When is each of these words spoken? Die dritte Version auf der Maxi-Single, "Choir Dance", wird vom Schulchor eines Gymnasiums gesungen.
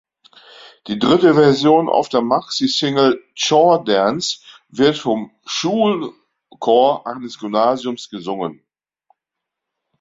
Die 0.87 0.97
dritte 0.97 1.35
Version 1.35 1.87
auf 1.87 2.09
der 2.09 2.21
Maxi-Single, 2.23 3.23
"Choir 3.39 3.83
Dance", 3.83 4.39
wird 4.69 4.97
vom 4.97 5.29
Schulchor 5.45 7.05
eines 7.05 7.37
Gymnasiums 7.37 8.09
gesungen. 8.09 8.63